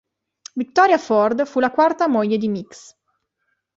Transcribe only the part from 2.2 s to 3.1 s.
di Mix.